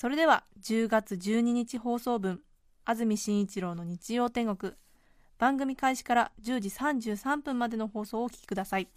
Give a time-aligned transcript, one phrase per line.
[0.00, 2.40] それでは10月12日放送分
[2.86, 4.72] 安住紳一郎の日曜天国。
[5.36, 8.88] 番組開始から10時33分までの放送をお聞きください。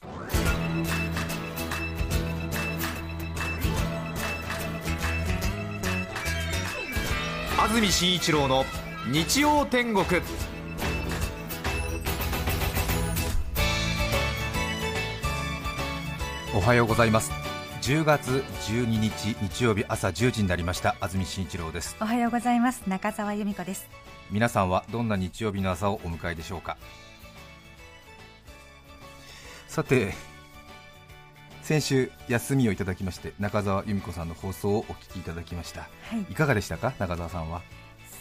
[7.60, 8.64] 安住紳一郎の
[9.12, 10.06] 日曜天国。
[16.56, 17.53] おはようございます。
[17.84, 20.96] 10月12日日曜日朝10時になりました。
[21.02, 21.98] 安住紳一郎です。
[22.00, 22.84] おはようございます。
[22.88, 23.90] 中澤由美子です。
[24.32, 26.78] 皆さんはどんな日曜日の朝をお迎えでしょうか？
[29.68, 30.14] さて
[31.62, 35.82] 先週休みをいただきまして中澤由美子さんの放送をお聞きいただきました。
[35.82, 36.22] はい。
[36.32, 36.94] いかがでしたか？
[37.00, 37.62] 中澤さんは。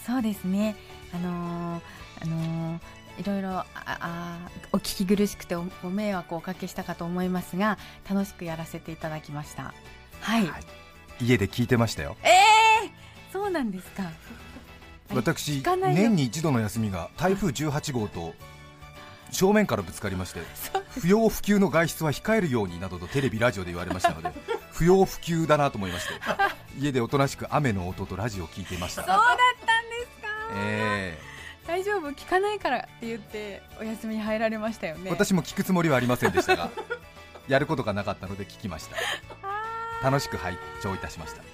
[0.04, 0.74] そうですね。
[1.14, 1.82] あのー
[2.22, 2.80] あのー
[3.18, 4.38] いろいろああ
[4.72, 9.74] お聞き苦しくておご迷惑をおかけしたかと思いますが楽しくやらせていただきました。
[10.20, 10.62] はい、はい。
[11.20, 12.16] 家で聞いてましたよ。
[12.22, 14.04] ええー、そうなんですか。
[15.10, 18.34] え私年に一度の休みが台風18号と
[19.30, 20.40] 正面からぶつかりまして
[21.00, 24.30] 不要不急の外出は控えるようになどとテレビラジオで言われましたので
[24.72, 26.14] 不要不急だなと思いまして
[26.78, 29.02] 家でおとなしく雨の音とラジオを聞いていました。
[29.02, 29.26] そうだっ
[29.66, 31.18] たんですか、え
[31.66, 32.08] 大丈夫？
[32.10, 35.10] 聞かないからって言ってお休みに入られましたよえね。
[35.10, 36.70] 私も聞くつもりはありませんでしたが
[37.48, 38.96] やることがなかったので聞きました。
[39.42, 39.62] あ
[40.02, 41.42] 楽しく拝聴いたしました。
[41.42, 41.44] ー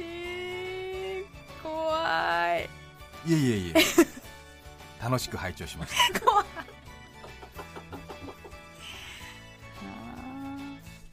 [0.00, 2.68] えー、怖い。
[3.26, 3.74] いえいえいえ。
[5.02, 6.22] 楽しく拝聴しました。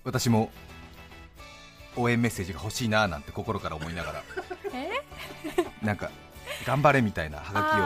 [0.04, 0.52] 私も
[1.96, 4.24] 応援メッセージが欲しいななんて心から思いながら
[4.74, 4.90] え？
[5.86, 6.10] なんか
[6.66, 7.84] 頑張れみたいなハガあキを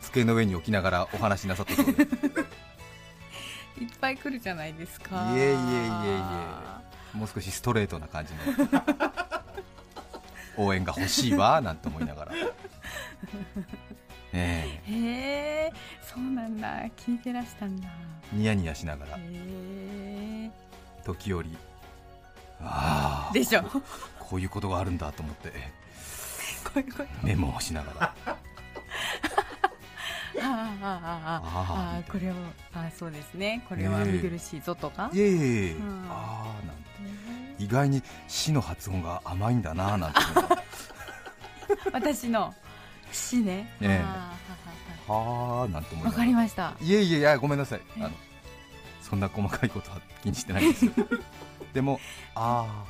[0.00, 2.02] 机の上に置きながらお話しなさったそうで。
[3.80, 5.32] いっぱい来るじゃないですか。
[5.34, 5.54] えいえいえい
[7.14, 8.40] えもう少しストレートな感じの。
[10.64, 12.32] 応援が欲しいわなんて思いながら。
[14.32, 14.80] え。
[14.86, 16.84] へえそうなんだ。
[16.96, 17.88] 聞いてらしたんだ。
[18.32, 19.18] えニヤニヤしながら。
[21.04, 21.56] 時折
[22.60, 23.32] ああ。
[23.34, 23.62] でしょ。
[24.18, 25.52] こういうことがあるんだと思って。
[27.22, 28.36] メモをしながら
[30.42, 32.34] ああこれを
[32.74, 33.64] あそうですね。
[33.68, 35.72] これは見苦しいぞとか、えい、え。
[35.72, 36.82] うん、ああなんて、
[37.58, 40.18] 意外に「死」の発音が甘いんだななんて。
[41.92, 42.54] 私の
[43.12, 44.04] 「死ね」ね
[45.08, 46.74] はあなんて思いわかりました。
[46.80, 47.80] いえいえいやごめんなさい。
[47.96, 48.10] あの
[49.00, 50.92] そんな細かいことは気にしてないんですよ。
[51.72, 52.00] でも
[52.34, 52.84] ああ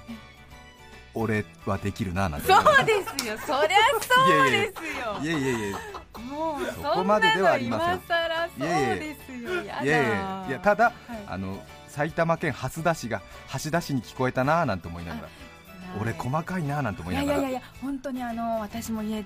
[1.15, 2.47] 俺はできるななんて。
[2.47, 3.39] そうですよ。
[3.39, 5.19] そりゃそうですよ。
[5.23, 5.96] いえいえいえ。
[6.26, 7.94] もうそこまでではありません。
[7.94, 10.94] 今更そうですよいやいやいやただ、はい
[11.26, 13.22] あの埼玉県蓮田市が
[13.64, 15.28] 橋田市に聞こえたななんて思いながら
[15.98, 17.38] 俺細かいななんて思いながら。
[17.38, 19.25] いやいやいや本当にあの私も家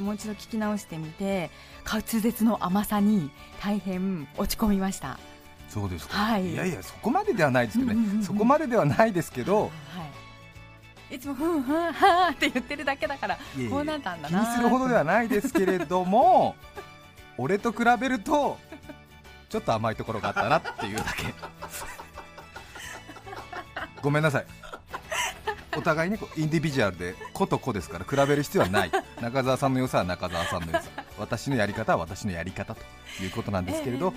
[0.00, 1.50] もう一度聞き直してみて
[1.84, 3.30] 滑舌の甘さに
[3.60, 5.18] 大変落ち込みました。
[5.68, 6.54] そうですか、はい。
[6.54, 9.72] やいやそこまでではないですけどね、そこまでではないですけどはい
[11.12, 16.56] いつもふんふんはーって言ってるだけだからこうなったんだ気なにするほどではないですけれども
[17.36, 18.58] 俺と比べると
[19.50, 21.26] ちょっと甘いところがあったなっていうだけ。
[24.00, 24.46] ごめんなさい。
[25.76, 28.90] お互いにこうインディビジュアルで個と個ですから比べる必要はない。
[29.20, 30.88] 中澤さんの良さは中澤さんの良さ。
[31.18, 32.80] 私のやり方は私のやり方と
[33.22, 34.14] いうことなんですけれど、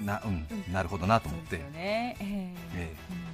[0.00, 1.64] なうん、なるほどなと思って、ね。
[1.74, 2.96] ええええ
[3.28, 3.33] うん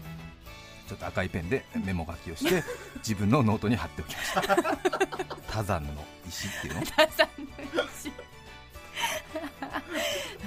[0.91, 2.65] ちょっと赤いペンでメモ書きをして
[2.99, 4.43] 自分のノートに貼っておきました。
[5.49, 6.83] 他山の石っていうの。
[6.83, 8.13] 他山の石。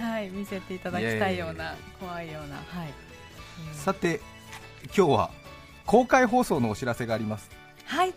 [0.01, 2.57] はい見せていただきたいような怖いような。
[2.57, 2.93] はい。
[3.69, 3.73] うん。
[3.73, 4.19] さて
[4.87, 5.31] 今日は
[5.85, 7.49] 公開放送のお知らせがあります。
[7.85, 8.13] はい。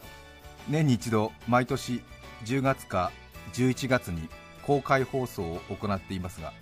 [0.66, 2.02] 年に一度毎年
[2.44, 3.12] 10月か
[3.52, 4.28] 11月に
[4.64, 6.52] 公開放送を行っていますが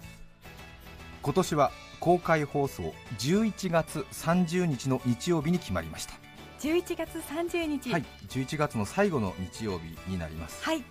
[1.22, 1.72] 今年は
[2.04, 6.12] 公開放送11月30日の日曜日に決まりました。
[6.60, 7.90] 11月30日。
[7.90, 10.62] はい11月の最後の日曜日になります。
[10.62, 10.84] はい。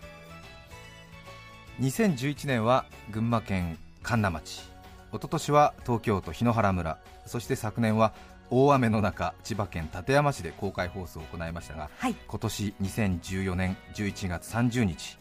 [1.80, 4.62] 2011年は群馬県神流町。
[4.62, 4.64] 一
[5.12, 6.98] 昨年は東京都檜原村。
[7.28, 8.16] そして昨年は
[8.50, 12.16] 大雨の中千葉県館山市で公開放送を行いましたがはい。
[12.28, 15.20] 今年2014年11月30日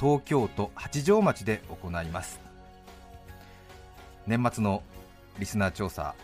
[0.00, 2.40] 東京都八丈町で行います。
[4.26, 4.82] 年末の
[5.38, 6.14] リスナー調査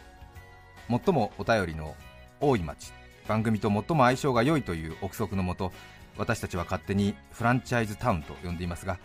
[0.88, 1.94] 最もお便りの
[2.40, 2.92] 多い町
[3.28, 5.72] 番組と最も相性が良いという憶測のもと
[6.18, 8.98] 私たちは勝手にフランチャイズタウンと呼んでいますが、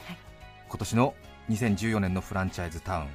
[0.68, 1.14] 今年の
[1.50, 3.08] 2014年のフランチャイズタウン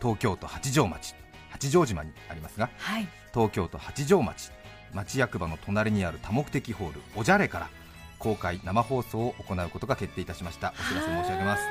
[0.00, 1.14] 東京都八丈町
[1.50, 3.08] 八丈島にありますがはい。
[3.32, 4.52] 東京都八丈町
[4.92, 7.70] 町役場の隣にある多目的ホールおじゃれから
[8.18, 10.72] 公開生放送を行うことが決定いたしました。
[10.78, 11.62] お知らせ申し上げます。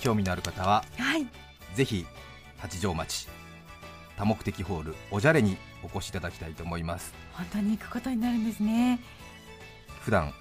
[0.00, 1.26] 興味のある方ははい。
[1.74, 2.04] ぜひ
[2.58, 3.28] 八丈町。
[4.16, 7.14] 多目的ホールおじゃれにお越しいただきたいと思います。
[7.32, 8.98] 本当に行くことになるんですね。
[10.00, 10.32] 普段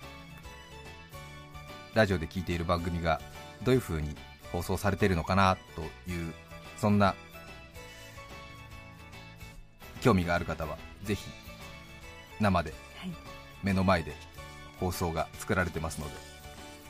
[1.94, 3.22] ラジオで聞いている番組が
[3.64, 4.16] どういう風に
[4.52, 5.82] 放送されているのかなと
[6.12, 6.34] いう
[6.78, 7.16] そんな
[10.02, 11.26] 興味がある方はぜひ
[12.40, 13.12] 生ではい。
[13.64, 14.14] 目の前で
[14.80, 16.14] 放送が作られてますので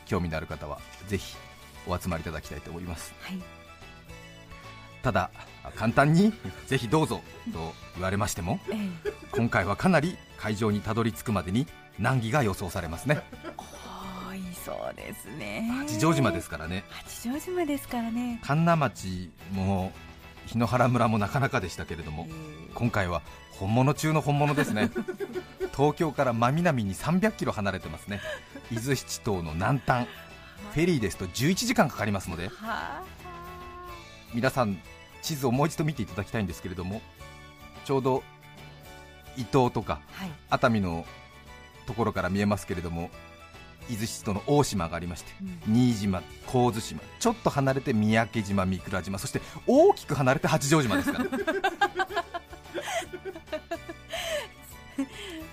[0.05, 1.35] 興味のある方はぜひ
[1.87, 3.13] お集まりいただきたいと思います。
[3.21, 3.56] はい
[5.07, 5.29] ただ
[5.77, 6.33] 簡単に
[6.65, 7.21] ぜひどうぞ
[7.53, 8.73] と言われましてもえ
[9.05, 9.13] え。
[9.31, 11.65] 今回はかなり会場にたどり着くまでに
[11.97, 13.21] 難儀が予想されますね。
[13.55, 15.65] 多いそうですね。
[15.79, 16.83] 八丈島ですからね。
[16.89, 18.41] 八丈島ですからね。
[18.43, 19.93] 神流町も
[20.47, 22.27] 檜原村もなかなかでしたけれども
[22.73, 23.21] 今回は
[23.51, 24.91] 本物中の本物ですね。
[25.73, 28.19] 東京から真南に300キロ離れてますね。
[28.73, 30.05] 伊豆七島の南端。
[30.73, 32.49] フェリーですと11時間かかりますので。
[32.49, 33.01] は
[34.33, 34.77] 皆さん
[35.21, 37.01] 地図をもう一度見ていただきたいんですけれども
[37.85, 38.23] ちょうど
[39.35, 40.31] 伊東とかはい。
[40.49, 41.05] 熱海の
[41.85, 43.09] ところから見えますけれども
[43.89, 45.73] 伊豆七島の大島がありましてうん。
[45.73, 46.21] 新島、
[46.51, 51.25] 神津島ちょっと離れて三宅島、三倉島そして大きく離れて八丈島ですから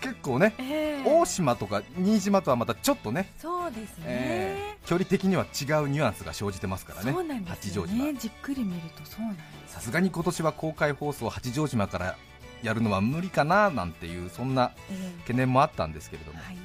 [0.00, 1.04] 結構ねええ。
[1.06, 7.14] 大島とか新島とはまたちょっとね、そうですね、えー距離的には違うニュアンスが生じてますからね
[7.46, 8.12] 八丈島。
[8.12, 9.36] じっくり見るとそうなん
[9.66, 12.16] さすがに今年は公開放送八丈島から
[12.62, 16.38] やるのは無理かななんていうそんなえ懸念もあったんですけれども。
[16.42, 16.58] えはい。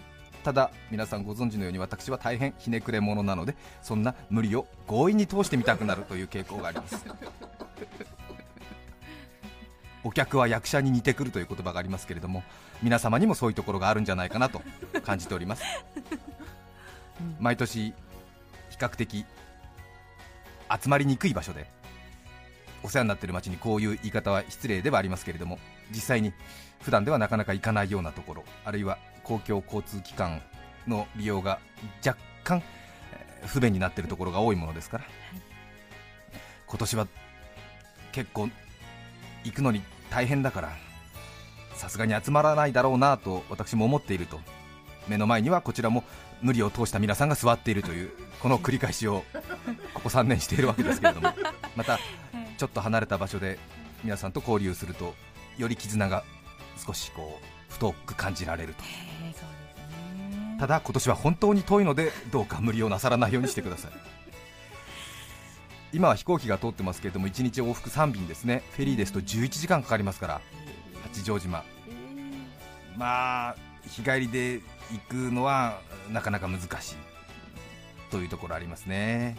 [0.43, 7.05] ただ皆さんご存知のように私は大変ひねくれ者なのでそんな無理を強引に通してみたくなるという傾向があります。
[10.03, 12.43] お客は役者に似てくるという言葉がありますけれども
[12.81, 14.61] 皆様にもそういうところがあるんじゃないかなと
[15.03, 15.63] 感じております。
[17.19, 17.37] うん。
[17.39, 17.93] 毎年
[18.69, 19.25] 比較的
[20.81, 21.67] 集まりにくい場所で
[22.83, 25.59] お世話になっている町にこういう言い方は失礼ではありますけれども
[25.91, 26.33] 実際に
[26.81, 30.41] 普段ではなかなか行かないようなところあるいは公共交通機関
[30.87, 31.59] の利用が
[32.05, 32.63] 若干
[33.13, 35.05] えー不便になっているところが多いものですから、
[36.67, 37.07] 今年は
[38.11, 38.49] 結構
[39.45, 40.69] 行くのに大変だから
[41.79, 44.37] さすがに集まらないだろうなと私も思っていると
[45.07, 46.03] 目の前にはこちらも
[46.41, 48.11] 無理を通した皆さんが座っているという
[48.41, 49.23] この繰り返しを
[49.95, 51.33] ここ3年しているわけですけれども
[51.77, 51.97] また
[52.57, 53.57] ちょっと離れた場所で
[54.03, 55.15] 皆さんと交流すると
[55.57, 56.23] より絆が
[56.85, 58.83] 少しこう太く感じられると。
[60.59, 63.91] ただ今年は本当に遠いのでどうか無理をなさらないようにしてください。
[65.93, 68.63] 今は飛行機が通ってますけれども1日往復3便ですね。
[68.71, 70.41] フェリーですと11時間かかりますから
[71.03, 71.63] 八丈島。
[72.97, 73.55] まあ
[73.87, 74.61] 日帰りで
[74.91, 75.79] 行くのは
[76.11, 76.95] なかなか難しい。
[78.11, 79.37] というところありますね。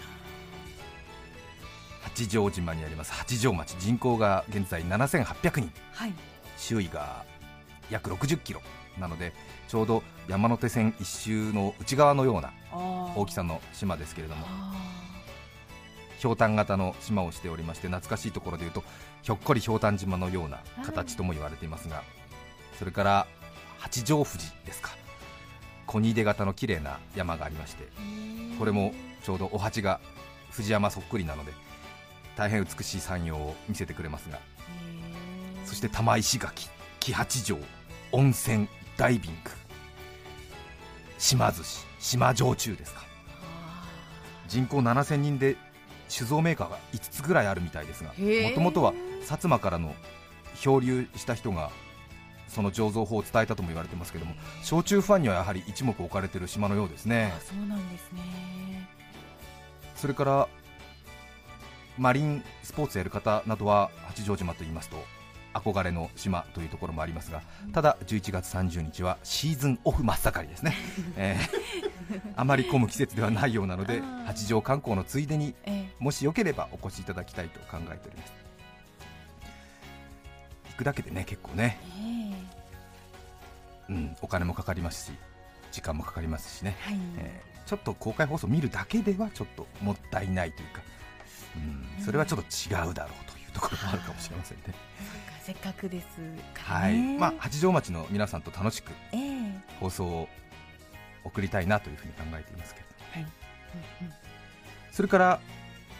[2.03, 3.13] 八丈島にあります。
[3.13, 3.77] 八丈町。
[3.79, 5.73] 人口が現在7800人。
[5.93, 6.15] はい。
[6.57, 7.25] 周囲が
[7.91, 8.63] 約60キロ。
[8.99, 9.33] なので
[9.69, 14.47] ちょうど山手線一周の内側のような大大きさの島ですけれども。
[14.49, 15.10] あ
[16.21, 18.85] ひょうたん型の島をしておりまして懐かしいところでいうと
[19.23, 22.03] ひょっこりひょうたん島のような形とも言われていますが
[22.79, 23.27] それから
[23.79, 24.91] 八丈富士ですか。
[25.87, 28.59] 小荷出型の綺麗な山がありましてー。
[28.59, 28.93] これも
[29.25, 29.99] ちょうどお鉢が
[30.51, 31.53] 藤山そっくりなので
[32.37, 34.39] 大変美しい山陽を見せてくれますが
[35.65, 36.69] そして玉石垣
[37.01, 37.57] 木八丈
[38.13, 39.51] 温泉ダイビング
[41.19, 43.01] 島寿司島焼酎ですか。
[43.03, 43.85] あ。
[44.49, 45.57] 人口7000人で
[46.11, 49.95] 酒造メーカーが5つぐらいあるみたいですがもともとは薩摩からの
[50.61, 51.71] 漂流した人が
[52.49, 57.33] その醸造法を伝えたとも言われてますけども焼酎ファンにはやはり一目置かれている島のようですーね。
[57.37, 58.21] あそうなんですね。
[59.95, 60.49] それから
[61.97, 64.97] マリンスポーツやる方などは八丈島といいますと
[65.53, 70.75] 憧れの島というところもありますがただ11月30日はシーズンオフ真っ盛りですね、
[71.17, 71.90] えー
[72.37, 75.91] あまり混む季節ではないようなので八丈観光のついでにええ。
[75.99, 78.33] もしよければお越しいただきたいと考えております。
[80.71, 81.79] 行くだけでね結構ね、
[83.89, 85.13] えうん、お金もかかりますし
[85.73, 90.83] 時間もかかりますしね、えはい、えーちょっと公開放送見るだけではちょっともったいないというか、
[91.99, 94.65] うん、それはちょっと違うだろうというところもあるかもしれませんね。
[95.41, 96.07] せっかくです
[96.53, 97.17] かはい。
[97.17, 99.53] まあ八丈町の皆さんと楽しくええ。
[99.79, 100.29] 放送を
[101.25, 103.23] 送りたいなというふうに考えていますけれども、はい。
[103.23, 104.15] うんうん
[104.93, 105.41] それから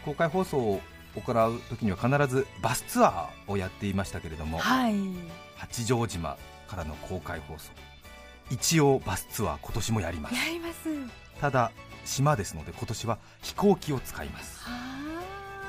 [0.05, 0.81] 公開放送を
[1.15, 4.95] 行う時には必ずバスツアーをやっていましたけれども、はい。
[5.55, 6.37] 八丈島
[6.67, 7.71] からの公開放送
[8.49, 10.89] 一応バスツアー今年もやりますやります。
[11.39, 11.71] ただ
[12.05, 14.71] 島ですので今年は飛行機を使いますは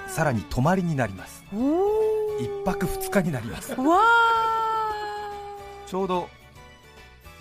[0.06, 0.10] あ。
[0.10, 1.44] さらに泊まりになります。
[2.40, 4.00] 一泊二日になりますわ
[5.86, 6.28] ちょうど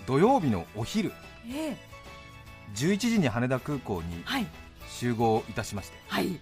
[0.06, 1.12] 土曜日のお昼ー。
[1.50, 1.91] ええ
[2.74, 4.46] 11時に羽田空港にはい。
[4.88, 6.38] 集合いたしましてはい。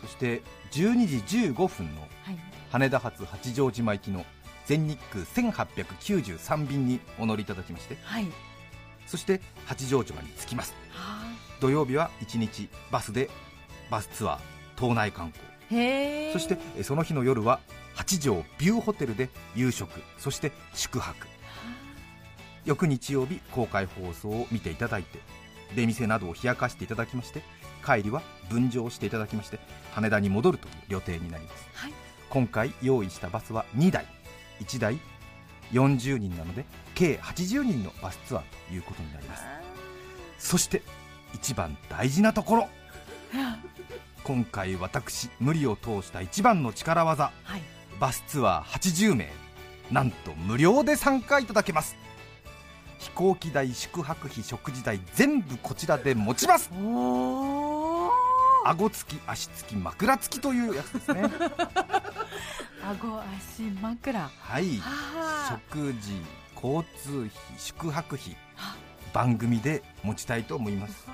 [0.00, 2.38] そして12時15分のはい。
[2.70, 4.24] 羽田発八丈島行きの
[4.66, 8.26] 全日空1893便にお乗りいただきましてはい。
[9.06, 11.22] そして八丈島に着きますは
[11.60, 13.28] 土曜日は1日バスで
[13.90, 14.38] バスツアー
[14.76, 15.44] 島内観光。
[16.32, 17.60] そしてえその日の夜は
[17.94, 21.26] 八丈ビューホテルで夕食そして宿泊
[22.64, 25.18] 翌日曜日公開放送を見ていただいて
[25.74, 27.42] 出店などを冷やかしていただきまして
[27.84, 29.58] 帰りは分乗していただきまして
[29.92, 31.68] 羽田に戻るという予定になります。
[31.74, 31.92] はい。
[32.30, 34.06] 今回用意したバスは2台。
[34.60, 34.98] 1台
[35.72, 39.44] 40人なので計80人のバスツアーということになります。
[40.38, 40.82] そして
[41.34, 42.68] 一番大事なところ。
[44.24, 47.32] 今回私無理を通した一番の力技。
[47.42, 47.62] はい。
[48.00, 49.44] バスツアー80名。
[49.90, 51.96] なんと無料で参加いただけます
[53.04, 56.70] 飛行機代宿泊費食事代全部こちらで持ちます。
[58.64, 61.22] 顎付き足付き枕付きというやつですね。
[62.82, 64.18] 顎足枕。
[64.18, 64.78] はい。
[64.78, 65.60] はあ。
[65.70, 66.22] 食事
[66.56, 68.74] 交通費宿泊費は。
[69.12, 71.06] 番組で持ちたいと思います。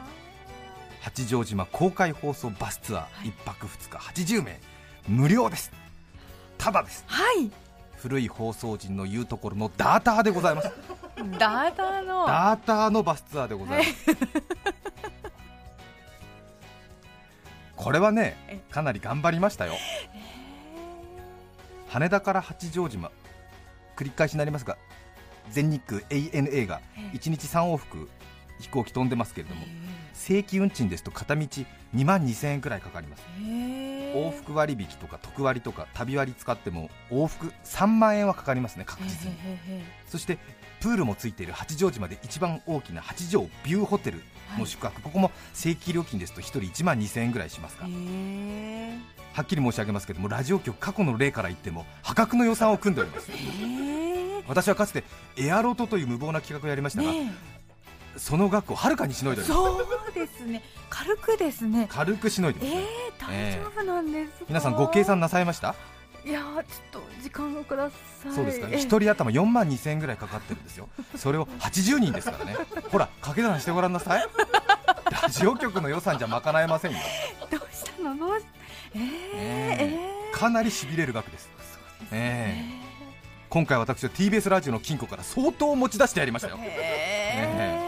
[1.01, 4.61] 八丈島公開放送バスツアー1泊2日80名。
[5.09, 5.73] 無料です。
[6.57, 7.03] ただです。
[7.09, 7.51] はい。
[7.97, 10.71] 古い放送陣の言うところのダーターでございます
[11.39, 12.27] ダーダの。
[12.27, 14.07] ダーターのバスツアーでございます。
[17.77, 18.61] これはねえ。
[18.71, 19.73] かなり頑張りましたよ。
[21.89, 23.11] 羽田から八丈島
[23.97, 24.79] 繰り返しになりますが
[25.51, 27.17] 全日空 ANA がええ。
[27.17, 28.09] 1日3往復
[28.61, 29.63] 飛行機飛んでますけれども
[30.13, 31.67] 正規運賃ですと片道2
[32.05, 33.25] 万2000円くらいかかります。
[33.39, 39.37] 往往復割引とか特割とか旅割使っても往復3万円はかかりますね確実に。
[40.07, 40.39] そして
[40.81, 44.21] プールもついている八丈島で一番大きな八丈ビューホテル
[44.59, 53.31] の宿泊、ここも正規料金ですと1人1万2000円ぐらいしますが、はっきり申し上げますけどもラジオ局過去の例から言っても破格の予算を組んでおります。
[54.49, 55.05] 私はかつて
[55.37, 57.33] エアロトという無謀な企画をやりましたが、ね
[58.17, 59.61] その額をはるかにしのいでおります。
[59.61, 60.63] そうですね。
[60.91, 61.87] 軽くですね。
[61.89, 64.31] 軽くしのいでえます、ー、大丈夫なんです。
[64.41, 65.77] か皆さんご計算なさいました？
[66.25, 68.33] いやーちょっと時間をください。
[68.33, 68.69] そうですか。
[68.71, 70.89] え1人頭4万2000円ぐらいかかってるんですよ。
[71.17, 72.57] それを80人ですからね。
[72.91, 74.25] ほら掛け算してごらんなさい。
[75.23, 76.99] ラジオ局の予算じゃ賄えませんよ。
[77.51, 78.17] どうしたの？
[78.17, 78.45] どうし
[78.95, 79.77] えー、え。
[79.81, 80.39] えー。
[80.39, 81.45] かなりしびれる額です。
[81.45, 82.65] そうですえ
[83.49, 86.59] 今回私は TBS ラジオの金庫から相当持ち出してやりましたよ。
[86.61, 87.80] えー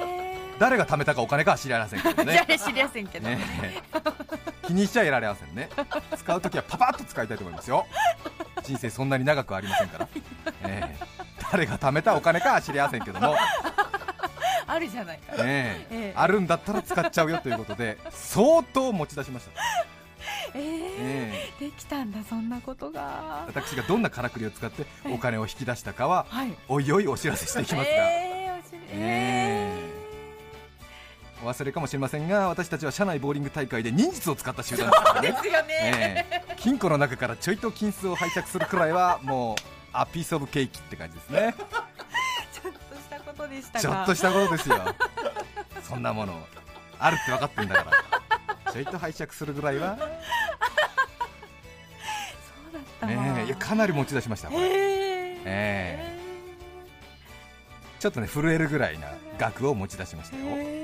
[0.63, 2.47] 誰が貯めたかお金かは知りませんけどね。
[2.57, 3.83] 知りませんけど、ね。
[4.65, 5.69] 気にしちゃいられませんね。
[6.17, 7.85] 使うときはパパッと使いたいと思いますよ。
[8.63, 10.09] 人生そんなに長くありませんから、
[10.63, 11.07] え え
[11.51, 13.35] 誰が貯めたお金かは知りませんけども、
[14.69, 15.39] あるじゃないか、ね。
[15.41, 15.97] ええ。
[16.11, 19.51] えあるんだったら使っちゃうよということで相当持ち出しました、
[20.55, 21.53] えーえ。
[21.59, 23.47] えできたんだそんなことが。
[23.49, 26.55] 私がどんなからくりを使ってお金を引き出したかははい。
[26.69, 30.02] おいおいお知らせしていきますが、えー、え
[31.43, 35.33] お忘れかもしれませんが私たちは社内ボーリング大会で忍術を使った集団ですからね。
[35.33, 36.55] ですよね、ええ。
[36.57, 39.57] 金庫の中からちょいと金子を拝借するくらいはもう
[39.93, 41.55] アピースオブケーキって感じですね。
[42.53, 43.81] ちょっとしたことでしたが。
[43.81, 44.77] ちょっとしたことですよ。
[45.83, 46.41] そんなもの
[46.99, 47.91] あるって分かってんだか
[48.65, 48.73] ら。
[48.73, 50.09] ちょいと拝借するぐらいは、そう
[52.73, 53.13] だったわ。
[53.13, 53.47] ねえ。
[53.47, 54.63] いやかなり持ち出しましたこれ。
[54.63, 54.69] え。
[54.71, 56.19] ーえ。
[57.99, 59.09] ちょっとね震えるぐらいな
[59.39, 60.45] 額を持ち出しましたよ。
[60.47, 60.82] え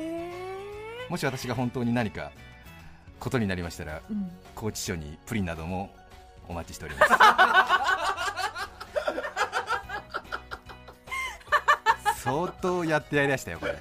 [1.09, 2.33] もし私が本当に何か
[3.19, 4.31] ことになりましたらーうん。
[4.55, 5.91] 高知署にプリンなども
[6.49, 7.13] お待ちしております。
[12.23, 13.77] 相当やってやりましたよこれ。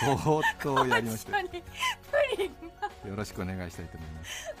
[0.00, 0.16] 相
[0.62, 4.52] 当やりましたよろしくお願いしたいと思います。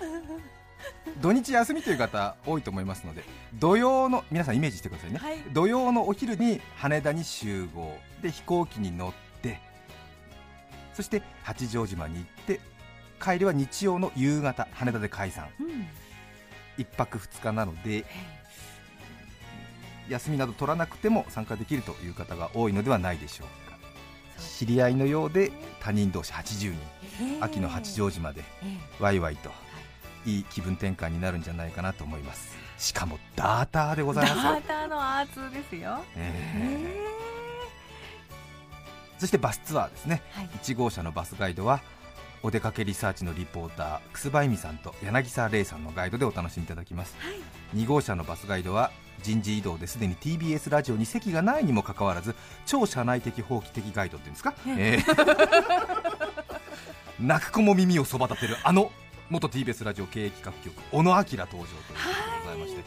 [1.20, 5.38] 土日休みという方多いと思いますので土曜の皆さんイメージしてくださいね、はい。
[5.52, 7.96] 土曜のお昼に羽田に集合。
[8.20, 9.24] で飛行機に乗って
[10.94, 12.60] そして八丈島に行って
[13.22, 15.48] 帰りは日曜の夕方羽田で解散。
[15.60, 15.86] うん。
[16.76, 18.04] 1泊2日なので
[20.08, 23.78] 休みなど取らなくても参加できるという方が多いのではないでしょうか。
[24.40, 26.78] 知り合いのようで他人同士80人。
[27.40, 29.50] 秋の八丈島でえワイワイと
[30.26, 30.40] い。
[30.40, 32.56] い気分転換になるんじゃないかなと思います。
[32.76, 34.42] しかもダーターでごえざいますよ。
[34.42, 36.04] ダーターのアーツですよ。
[36.16, 37.03] ええ
[39.18, 40.22] そしてバスツアーですね。
[40.32, 40.48] はい。
[40.62, 41.80] 1号車のバスガイドは
[42.44, 47.16] お出かけリサーチのリポーター楠葉恵美さんと柳沢玲さんのガイドでお楽しみいただきます、
[47.74, 48.90] 2号車のバスガイドは
[49.22, 52.34] 人事異動ですでに TBS ラジオに席がないにもかかわらず
[52.66, 55.04] 超社内的放棄的ガイドっていうんですか、ええ。
[57.18, 58.92] 泣く子も耳をそば立てるあの
[59.30, 61.70] 元 TBS ラジオ経営企画局小野明登場ということで
[62.42, 62.84] ございまして、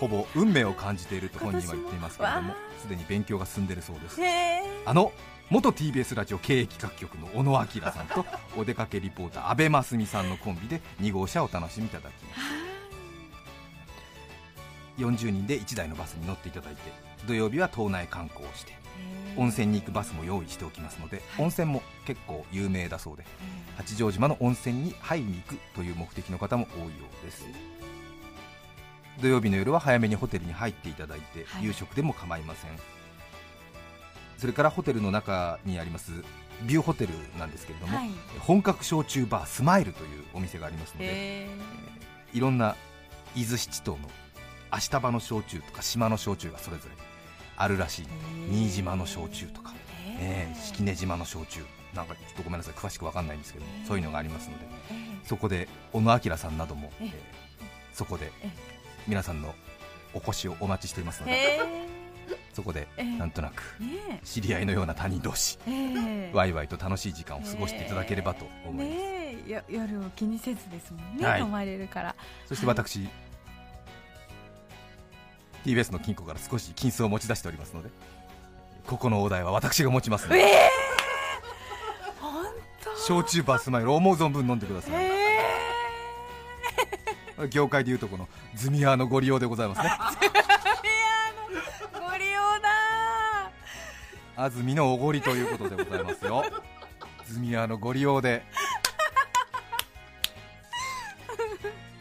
[0.00, 4.20] ほぼ運命を感じていると本人は言っていますけれどもすでに勉強が進んでいるそうです。
[4.86, 5.12] あの
[5.50, 8.26] 元 TBS ラジオ経営企画局の小野明さんと
[8.56, 12.40] お出かけリポーター阿部真澄さんのコンビで2号車をお楽しみいただきます。
[14.98, 16.80] 40人で1台のバスに乗っていただいて
[17.26, 18.72] 土曜日は島内観光をして
[19.36, 23.24] 温泉に行くバスも用意しておきますので、温泉も結構有名だそうで
[23.76, 26.88] 八丈島の温泉に入りに行くという目的の方も多いよ
[27.22, 27.46] うです
[29.20, 31.64] 土曜日の夜は早めにホテルに入っていただいて、はい。
[31.64, 32.70] 夕食でも構いません。
[34.36, 36.12] それからホテルの中にあります
[36.62, 38.10] ビューホテルなんですけれども、はい。
[38.40, 41.48] 本格焼酎バースマイルというお店がありますので、へ
[42.32, 42.76] いろんな
[43.34, 44.08] 伊豆七島の
[44.70, 46.94] 足場の焼酎とか島の焼酎がそれぞれ
[47.56, 48.06] あるらしい。
[48.50, 49.74] 新島の焼酎とか、
[50.20, 51.64] えー式根島の焼酎。
[51.94, 54.66] なんかちょっとごめんなさい詳しく分かんないんですけどそういうのがありますので
[55.24, 57.12] そこで小野明さんなども、ええー
[57.94, 58.50] そこでえ
[59.08, 59.54] 皆さんの
[60.14, 61.58] お越しをお待ちしていますのでえ
[62.52, 65.74] そこでえなんとなくね知り合いのような他人同士ええ。
[65.74, 68.92] えワイワイと楽しい時間を過ごしていただければと思いま
[69.46, 71.40] す、よ夜を気にせずですもんね、はい。
[71.40, 72.14] 泊まれるから。
[72.46, 73.08] そして私、
[75.64, 77.90] TBS の金庫から少し金子を持ち出しておりますので
[78.86, 80.70] ここのお題は私が持ちますので、え
[82.20, 82.46] 本
[83.06, 85.17] 焼酎バスマイル思う存分飲んでくだ当さい、え
[87.46, 89.90] 業界でいうとこのズミアーのご利用でございますね。
[90.22, 92.68] えご利用だ。
[94.36, 96.44] 安住のおごりということでございますよ。
[97.26, 98.42] ズミアーのご利用で。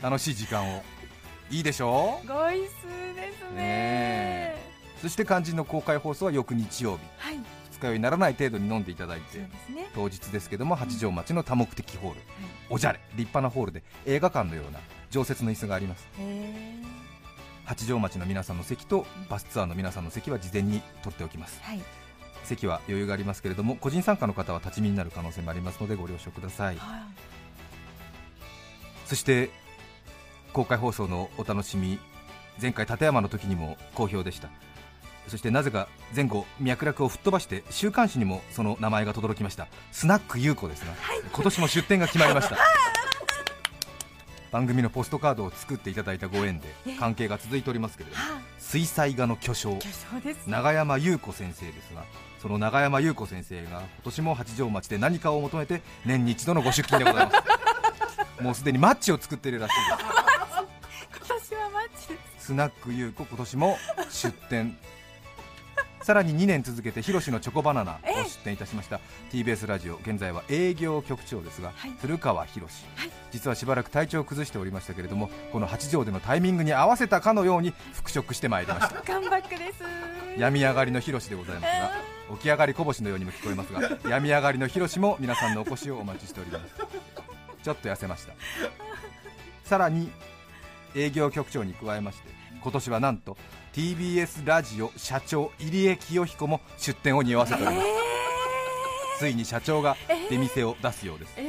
[0.01, 0.83] 楽しい時間を。
[1.49, 2.27] いいでしょう？
[2.27, 4.55] ごいすですねね
[5.01, 7.03] そして肝心の公開放送は翌日曜日。
[7.17, 7.37] はい。
[7.71, 9.47] 二日酔いにならない程度に飲んでいただいてね。
[9.95, 12.19] 当日ですけども八丈町の多目的ホール、
[12.69, 12.99] おじゃれ。
[13.15, 16.07] 立派なホールで映画館のような常設の椅子があります。
[17.65, 21.59] 八丈町の皆さんの席とバスツアーの皆さんの席は事前に取っておきます。
[21.63, 21.81] はい。
[22.43, 26.77] 席は余裕がありますけれども個人参加の方は立ち見になる可能性もありますのでご了承ください。
[26.77, 27.01] はい。
[29.05, 29.49] そして
[30.53, 31.99] 公開放送のお楽しみ
[32.61, 34.49] 前回立山の時にも好評でした。
[35.27, 39.67] そしてなぜか前後脈絡を吹っ飛ばして週刊誌にもその名前が轟きました。
[39.91, 40.93] スナック優子ですが、
[41.33, 42.57] 今年も出店が決まりました
[44.57, 46.65] 番組のポストカードを作っていただいたご縁で
[46.99, 49.77] 関係が続いておりますけれどもは水彩画の巨匠
[50.47, 52.05] 永山優子先生ですが
[52.41, 57.41] その永山優子先生が今年も八丈町で何かを求めて年に一度のご出勤でございます。
[58.41, 60.07] もうすでにマッチを作っているらしいです。
[61.27, 62.45] 今年はマッチです。
[62.47, 63.77] スナック優子今年も
[64.09, 64.75] 出店
[66.07, 69.01] さらに2年続けて広しのチョコバナナを出店いたしました。
[69.29, 71.91] TBS ラジオ現在は営業局長ですが、はい。
[71.99, 72.65] 古川博
[73.29, 79.01] 実はしばらく体調を崩しておりましたけれどもこの八丈でのタイミングに合わせたかのように復職してまいりました。
[79.03, 79.83] カムバックです。
[80.37, 81.91] 病み上がりの広しでございますが
[82.37, 86.73] 起き上がりこぼしのようにも聞こえますが 病み上がりの広しも皆さんのお越しをお待ちしております。
[87.63, 88.31] ちょっと痩せました。
[89.65, 90.09] さらに
[90.95, 92.29] 営業局長に加えまして
[92.63, 93.35] 今年はなんと
[93.77, 99.95] TBS ラジオ社長入江清彦も出店を匂わせております、ついに社長が
[100.31, 101.45] 出店を出すようです、えー。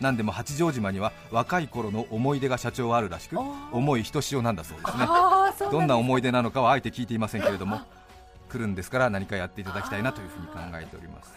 [0.00, 3.36] 何でも八丈島には若い頃の思い出が社長はあるらしく
[3.72, 5.06] 思いひとしおなんだそうですね。
[5.70, 7.82] どんな思い出出なのかはあえて聞いていませんけれども
[8.48, 11.30] 来るんですから何かやっていただきたいなというふうに考えております、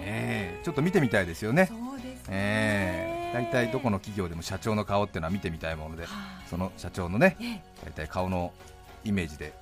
[0.00, 1.66] ええちょっと見てみたいですよね。
[1.66, 2.30] そうですね。
[2.30, 6.42] ええ大体どこの企業でも社長の顔っていうのは見てみたいものではあ。
[6.50, 7.60] その社長のねえ。
[7.84, 8.52] 大体顔の
[9.06, 9.52] イメージで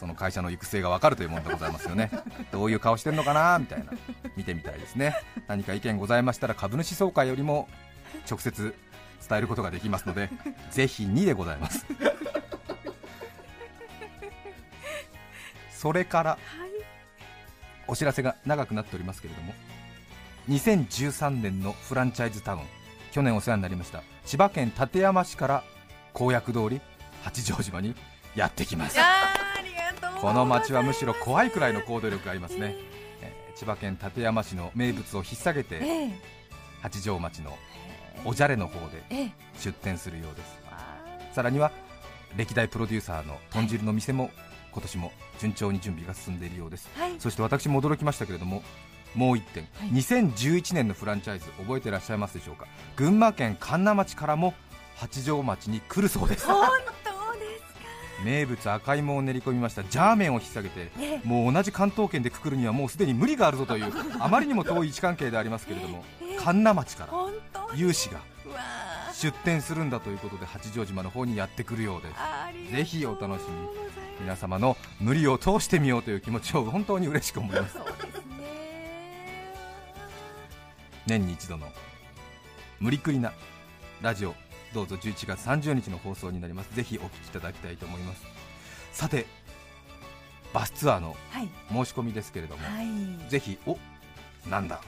[0.00, 2.10] その会社の行く末が分かるというものでございますよね。
[2.50, 3.92] どういう顔してるのかなみたいな。
[4.34, 5.14] 見てみたいですね。
[5.46, 7.68] 何か意見ございましたら株主総会よりも
[8.26, 8.74] 直接
[9.28, 10.30] 伝えることができますので
[10.72, 11.84] ぜひ2でございます。
[15.70, 16.40] それからはい。
[17.90, 19.52] お知らせが長くなっておりますけれども
[20.48, 22.60] 2013年のフランチャイズタウン
[23.10, 25.64] 去年お世話になりました千葉県館山市から
[26.12, 26.80] 公約通り
[27.22, 27.94] 八丈島に
[28.34, 28.98] やってきます。
[30.20, 32.76] この街はむしろ怖いくらいの行動力がありますね、
[33.22, 33.58] えー。
[33.58, 36.10] 千葉県館山市の名物を引っ提げてええ。
[36.82, 37.56] 八丈町の
[38.24, 39.32] おじゃれの方でええ。
[39.58, 40.60] 出店するようです。
[40.66, 40.76] わ
[41.32, 41.72] さらには
[42.36, 44.30] 歴代プロデューサーの豚汁の店も
[44.72, 46.88] 今年も順調に準備が進んでいるようです。
[46.96, 47.14] ーはい。
[47.18, 48.62] そして私も驚きましたけれども
[49.14, 49.88] もう1点、はい。
[49.90, 52.66] 2011年のフランチャイズ覚えていらっしゃいますでしょうか。
[52.96, 54.54] 群馬県神流町からも
[54.96, 56.46] 八丈町に来るそうです
[58.24, 59.84] 名物赤芋を練り込みました。
[59.84, 61.28] ジャーメンを引っ提げてええ。
[61.28, 66.36] もう同じ関東圏でくくるにはもうすでに無理があるぞという あまりにも遠い位置関係でありますけれどもええ。
[66.36, 67.12] 神流町から
[67.74, 68.20] 有志が
[69.12, 72.08] 出店するんだということで八丈島の方にやってくるようで
[72.70, 72.76] す。
[72.76, 73.90] ぜひお楽しみ。
[74.20, 77.78] 皆様の無理を通してみようという気持ちを本当に嬉しく思います。
[81.06, 81.66] 年に一度の
[82.78, 83.32] 無理くりな
[84.02, 84.34] ラジオ
[84.72, 86.74] どうぞ11月30日の放送になります。
[86.74, 88.24] ぜひお聞きいただきたいと思います。
[88.92, 89.26] さて
[90.52, 91.48] バスツアーのはい。
[91.68, 93.30] 申し込みですけれども、はい。
[93.30, 93.78] ぜひお
[94.48, 94.80] なんだ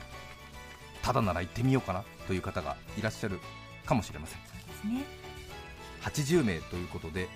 [1.01, 3.39] ただなら行ってみようかなという方がいらっしゃる
[3.85, 4.39] かもしれません。
[4.41, 5.03] ですね。
[6.01, 7.27] 80名ということで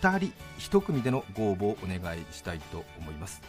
[0.00, 3.42] 2人1組でのご応募をお願いしたいと思います。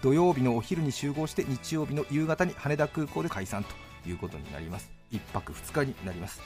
[0.00, 4.98] 土曜日のお昼に集合して日曜日の夕方に羽田空港で解散ということになります。
[5.12, 6.40] 1泊2日になります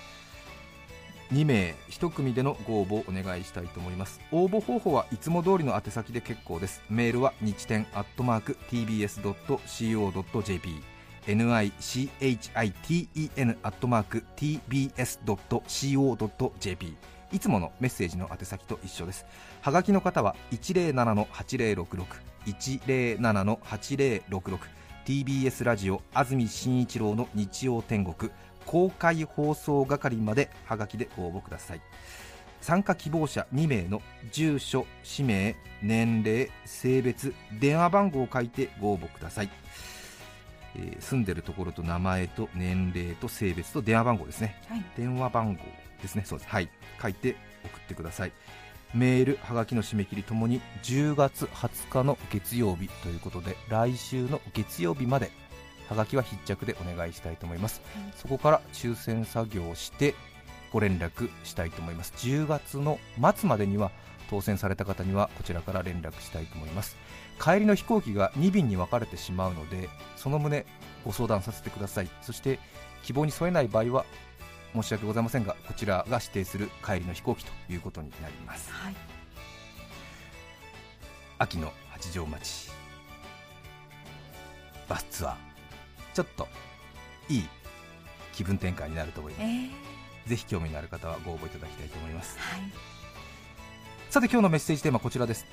[1.32, 4.20] 2名1組でのご応募をお願いしたいと思います。
[4.30, 6.82] 応募方法はいつも通りの宛先で結構です。
[6.90, 10.82] メールは日天アットマーク tbs.co.jp
[11.26, 15.26] nichiten アットマーク tbs.co.jp
[17.32, 19.24] いつものメッセージの宛先と一緒です。
[19.62, 22.06] はがきの方は107-8066
[22.46, 24.58] 107-8066
[25.04, 28.32] TBS ラジオ安住紳一郎の日曜天国。
[28.66, 31.80] 公開放送係まではがきでご応募ください。
[32.60, 39.50] 参加希望者2名の住所氏名年齢性別電話番号を書いてご応募ください、
[40.76, 44.62] えー住んでるところと名前と年齢と性別と電話番号ですね。
[44.68, 44.84] はい。
[44.96, 45.60] 電話番号
[46.00, 46.22] ですね。
[46.24, 46.50] そうです。
[46.50, 46.68] はい。
[47.00, 48.32] 書いて送ってください。
[48.94, 55.30] メールはがきの締め切りともに10月20日の月曜日ということで来週の月曜日まで
[55.92, 60.14] はがきは必着でお願いしたいと思います、はいそこから抽選作業をして
[60.72, 62.14] ご連絡したいと思います。
[62.16, 62.98] 10月の
[63.36, 63.90] 末までには
[64.30, 66.96] 当選された方にはこちらから連絡したいと思います。
[67.38, 70.64] 帰りの飛行機が2便に分かれてしまうのでその旨
[71.04, 72.08] ご相談させてください。
[72.22, 72.58] そして
[73.02, 74.06] 希望に添えない場合は
[74.72, 78.70] 申し訳ございませんがこちらが指定する帰りの飛行機ということになります。
[78.72, 78.94] はい。
[81.38, 82.70] 秋の八丈町
[84.88, 85.51] バスツアー
[86.14, 86.48] ちょっと
[87.28, 87.48] いい
[88.32, 89.42] 気分転換になると思います。
[89.42, 89.70] えー。
[90.28, 92.38] ぜひ興味のある方はご応募いただきたいと思います。
[92.38, 92.60] はい。
[94.10, 95.46] さて今日のメッセージテーマはこちらです。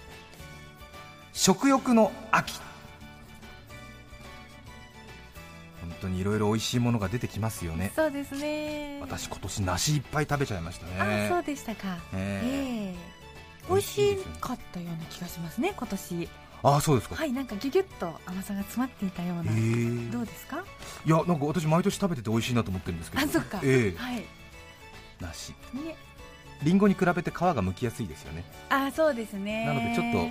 [1.34, 2.60] 食欲の秋。
[5.82, 7.92] 本当にいろいろ美味しいものが出てきますよね。
[7.96, 9.00] そうですね。
[9.02, 11.28] 私今年梨いっぱい食べちゃいましたね。
[11.28, 11.98] あそうでしたか。
[12.14, 13.06] ええ。
[13.16, 13.20] え
[13.70, 16.30] 美味しかったような気がしますね今年
[16.62, 19.44] ああそうですか、はいなんかギュギュッと甘さが詰まっていたような。
[19.52, 20.12] えー。
[20.12, 20.64] どうですか？
[21.06, 23.24] いやなんか私毎年食べてて美味しいなと思ってるんですけど。
[23.24, 23.60] あそっか。
[23.64, 23.98] ええ。
[23.98, 24.24] はい。
[25.22, 25.96] 梨ね。
[26.64, 28.44] リンゴに比べて皮が剥きやすいですよね。
[28.70, 29.66] あそうですね。
[29.66, 30.30] なのでちょっと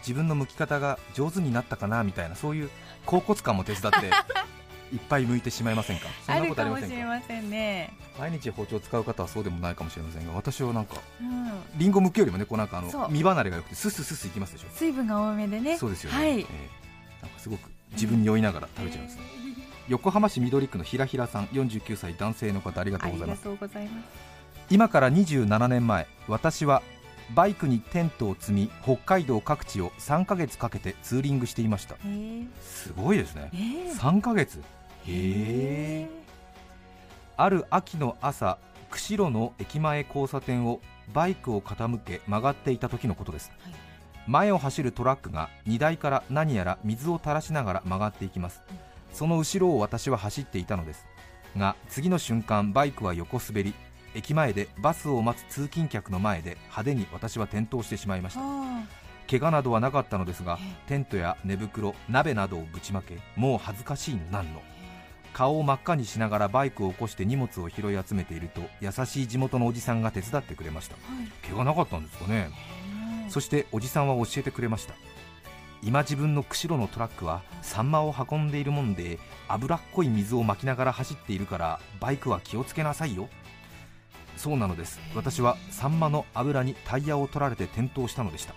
[0.00, 2.70] 自分の剥き方が上手になったかなみたいなそういう
[3.06, 4.10] 恍惚感も手伝って
[4.92, 6.06] いっぱい剥いてしまいませんか？
[6.26, 6.94] そんなことありませんか？
[6.94, 7.92] もしれませんね。
[8.18, 11.50] 毎日包丁を使う方はそうでもないかもしれませんが私はなんかうん。
[11.76, 14.66] リンゴ剥くよりもねこうなんかあの身離れが良くてスッスッスッスいきますでしょ？
[14.74, 15.78] 水分が多めでね。
[15.78, 16.40] そうですよね、はい。
[16.40, 16.46] ええ。
[17.22, 19.22] なんかすごく自分に酔いながら食べちゃいますね、
[19.88, 23.48] 横浜市緑区のひらひらさん49歳男性の方ありがとうございます。
[24.70, 26.82] 今から27年前私は
[27.34, 31.94] バイクにテントを積み北海道各地を3ヶ月かけてツーリングしていました。
[31.94, 32.46] へえ。
[32.62, 33.50] すごいですね。
[33.54, 33.92] ええ。
[33.92, 34.62] 3ヶ月
[35.06, 36.08] へえ
[37.36, 38.58] ある秋の朝
[38.90, 40.80] 釧路の駅前交差点を
[41.12, 43.74] バイクを傾け曲がっていた時のことです、はい。
[44.26, 48.62] 前を走るトラックが荷台から何やら水を垂らしながら曲がっていきます、
[49.12, 51.06] その後ろを私は走っていたのです。
[51.56, 53.74] が次の瞬間バイクは横滑り
[54.14, 58.40] 駅前でバスを待つ通勤客の前で派手に私は転倒してしまいました。
[58.42, 58.84] あ。
[59.30, 64.60] 怪我などはなかったのですがえテントや寝袋鍋などをぶちまけもう恥ずかしいのなんの
[65.32, 70.94] 顔を真っ赤にしながらバイクを起こして荷物を拾い集めていると優しい地元のおじさんが手伝ってくれました。
[70.94, 71.48] はい。
[71.48, 72.50] 怪我なかったんですかね。
[73.28, 74.94] そしておじさんは教えてくれました。
[75.82, 79.18] 今自分の釧路のトラックはサンマを運んでいるもんで
[79.48, 83.28] 脂っこい水をまきながら走っているからバイクは気をつけなさいよ。
[84.36, 85.00] そうなのです。
[85.14, 88.54] 私はサンマの油にタイヤを取られて転倒したのでした。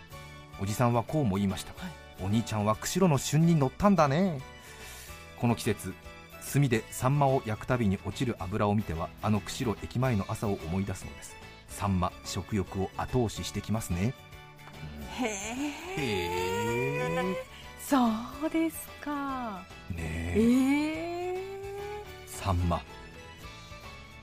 [0.62, 1.74] おじさんはこうも言いました、
[2.22, 4.40] お兄ちゃんは釧路の旬に乗ったんだね。
[5.40, 5.94] この季節
[6.53, 11.36] 炭でサンマを焼くたびに落ちる油を見てはあの釧路駅前の朝を思い出すのです。
[11.67, 14.13] サンマ食欲を後押ししてきますね。
[15.19, 15.34] へへ
[15.97, 17.36] え
[17.79, 17.97] そ
[18.45, 19.63] うですか。
[19.89, 20.34] ねえ。
[20.38, 21.45] ええ
[22.27, 22.81] サンマ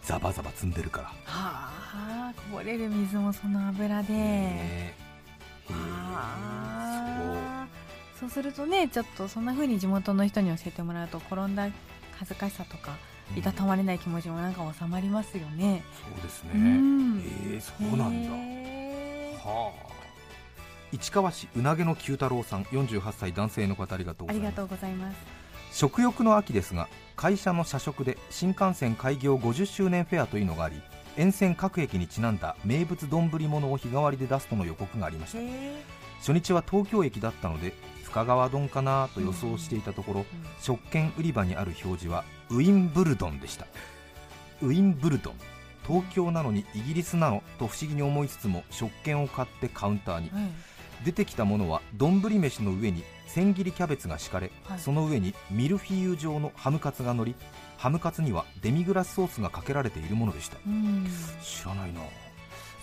[0.03, 1.07] ザバザバ積んでるから。
[1.07, 4.95] はあこぼれる水もその油で、ねえ。
[5.71, 7.67] あ。
[8.17, 8.19] ー。
[8.19, 11.69] そうするとねちょっとそんな風に地元の人に教えてもらうと転んだ
[12.23, 12.97] 恥ずかしさとか
[13.37, 15.83] いたたまれない気持ちもなんか収まりますよね、
[16.15, 16.51] そうですね。
[16.55, 17.21] うん。
[17.51, 18.31] ええそうなんだ。
[19.45, 19.93] はあ。
[20.93, 24.47] 市川市うなげの九太郎さん48歳男性の方ありがとうございます。
[24.47, 25.17] ありがとうございます。
[25.73, 30.81] 食欲の秋ですが会社の社食で新幹線開業50周年フェアというのがあり
[31.17, 35.39] 沿線各駅にちなんだ名物丼物を日替わりで出すとの予告がありました。
[36.21, 37.75] 初日は東京駅だったので
[38.13, 40.27] 深川丼かなと予想していたところ、
[40.61, 43.67] 食券売り場にある表示はウィンブルドンでした。
[44.61, 45.35] ウィンブルドン
[45.87, 50.29] 東京なのにイギリスなのと不思議に思いつつも食券を買ってカウンターに。
[50.29, 50.51] はい。
[51.07, 54.79] 出てきたものは丼飯の上に千切りキャベツが敷かれ、はい。
[54.79, 57.35] その上にミルフィーユ状のハムカツが乗り
[57.79, 60.59] ハムカツにはデミグラスソースがかけられているものでした。
[60.67, 61.09] うん。
[61.43, 62.03] 知らないな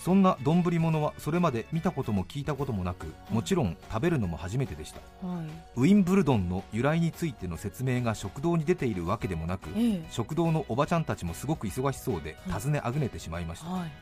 [0.00, 5.00] そんな丼物はそれまで見たことも聞いたこともなくもちろん食べるのも初めてでした。
[5.26, 5.46] はい。
[5.76, 10.06] ウィンブルドンの由来についての説明が食堂に出ているわけでもなくええ。
[10.10, 12.60] 食堂のおばちゃんたちもすごく忙しそうではい。
[12.60, 13.68] 尋ねあぐねてしまいました。
[13.68, 13.92] はい。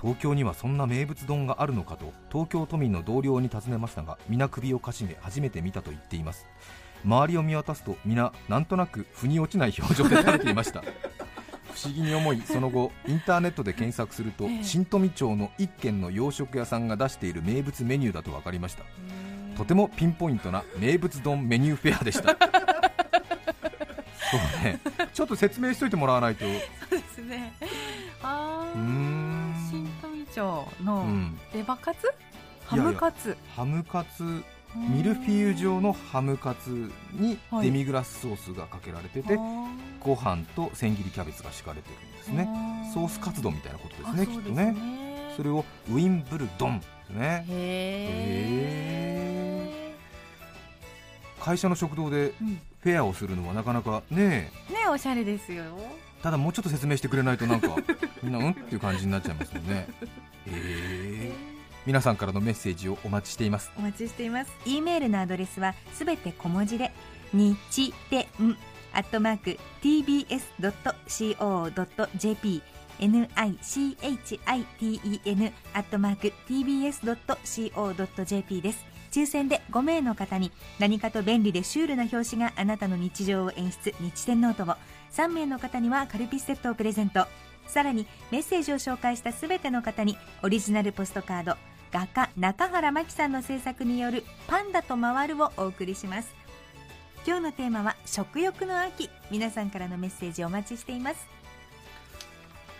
[0.00, 6.46] 東京にはそんな名物丼があるのかと東京都民の同僚に尋ねましたが皆首をかしげ初めて見たと言っています。
[7.04, 10.82] 周りを見渡すと皆なんとなく腑に落ちない表情で食べていました
[11.82, 14.64] 不思議に思いその後インターネットで検索すると、ええ。
[14.64, 18.82] 新富町の一軒の洋食屋さんが出している名物メニューだと分かりました。
[19.56, 22.36] とてもピンポイントな名物丼メニューフェアでした。
[24.30, 24.80] そうね。
[25.14, 26.44] ちょっと説明しといてもらわないと。
[26.44, 26.50] そ
[26.96, 27.52] うですね。
[28.22, 29.54] あうーーん。
[29.70, 31.38] 新富町うのん。
[31.54, 32.12] レバカツ？
[32.66, 33.36] ハムカツ。
[33.56, 34.42] ハムカツ
[34.74, 37.66] ミルフィーユ状のハムカツにはい。
[37.66, 39.38] デミグラスソースがかけられてて、
[40.00, 42.48] ご飯と千切りキャベツが敷かれてるんですね。
[42.94, 44.76] ソースカツ丼みたいなことですねきっとね。
[45.36, 47.44] それをウィンブルドンですね。
[47.48, 48.74] へ
[51.40, 52.34] 会社の食堂で
[52.82, 54.72] フェアをするのはなかなかねえ。
[54.72, 55.64] ねおしゃれですよ。
[56.22, 57.76] ただもうちょっと説明してくれないとなんか
[58.22, 58.50] みんなうん？
[58.50, 59.86] っていう感じになっちゃいますよね。
[60.46, 61.32] へえ
[61.88, 63.72] 皆さんからのメッセージをお待ちしています。
[63.78, 64.52] お待ちしています。
[64.66, 66.92] E メールのアドレスはすべて小文字で
[67.32, 68.26] 日天
[68.92, 72.62] アットマーク tbs.co.jp
[72.98, 78.84] nichiten アットマーク tbs.co.jp です。
[79.10, 84.76] 抽選で5名の方に何かと便利でシュールな表紙があなたの日常を演出日天ノートを。
[85.12, 87.26] 3名の方にはカルピスセットをプレゼント。
[87.66, 91.56] さらにメッセージを紹介したすべての方にオリジナルポストカード
[91.90, 96.34] 画家中原真紀さんの制作による「パンダと回る」をお送りします。
[97.26, 99.10] 今日のテーマは食欲の秋。
[99.30, 101.26] 皆さんからのメッセージお待ちしています。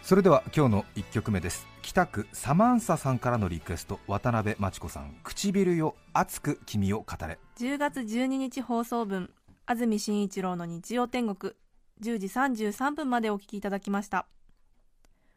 [0.02, 1.66] それでは今日の1曲目です。
[1.82, 3.98] 北区サマンサさんからのリクエスト。
[4.06, 7.38] 渡辺真知子さん唇よ熱く君を語れ。
[7.56, 9.30] 10月12日放送分
[9.66, 11.54] 安住紳一郎の日曜天国。
[12.02, 14.26] 10時33分までお聞きいただきました。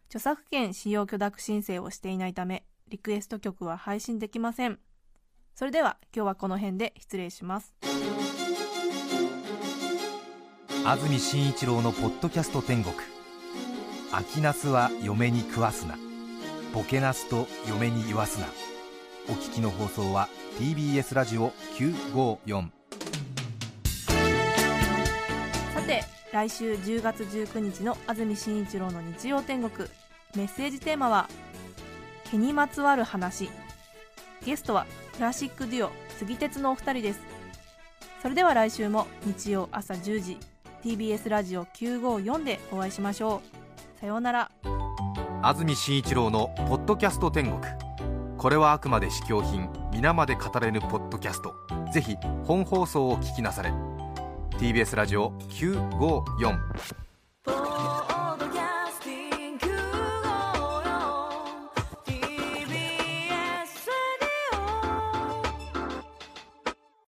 [0.08, 4.78] 著作権使用許諾申請をしていないためリクエスト曲は配信できません。
[5.56, 7.74] それでは今日はこの辺で失礼します。
[10.86, 12.94] 安住紳一郎のポッドキャスト天国。
[14.12, 15.98] 秋ナスは嫁に食わすな。
[16.74, 18.48] ボケナスと嫁に言わすな。
[19.30, 20.28] お聞きの放送は
[20.60, 22.72] TBS ラジオ954
[25.74, 29.88] さて来週10月19日の安住紳一郎の日曜天国。
[30.36, 31.30] メッセージテーマは
[32.32, 33.50] 毛にまつわる話。
[34.46, 37.20] ゲストはクラシックデュオ杉鉄のお二人です。
[38.22, 40.38] それでは来週も日曜朝10時
[40.82, 43.42] TBS ラジオ954でお会いしましょ
[43.98, 44.00] う。
[44.00, 44.52] さようなら。
[45.44, 47.60] 安住紳一郎の「ポッドキャスト天国」
[48.38, 51.54] これはあくまで試供品皆まで語れぬポッドキャスト。
[51.92, 52.16] ぜひ
[52.46, 53.74] 本放送を聞きなされ。
[54.58, 56.60] TBS ラジオ954